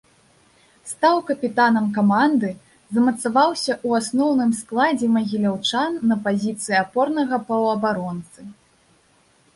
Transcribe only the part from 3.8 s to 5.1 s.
ў асноўным складзе